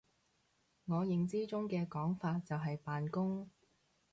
[0.87, 3.51] 我認知中嘅講法就係扮工！